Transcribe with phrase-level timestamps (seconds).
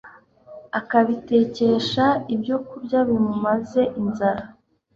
[0.79, 2.05] akabitekesha
[2.35, 4.43] ibyo kurya bimumaze inzara